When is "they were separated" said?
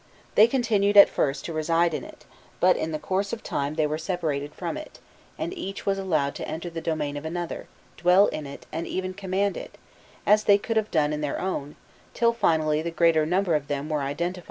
3.75-4.55